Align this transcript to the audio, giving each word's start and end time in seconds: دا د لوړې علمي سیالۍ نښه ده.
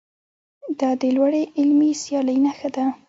دا 0.79 0.89
د 1.01 1.03
لوړې 1.15 1.43
علمي 1.59 1.91
سیالۍ 2.01 2.37
نښه 2.45 2.69
ده. 2.75 2.85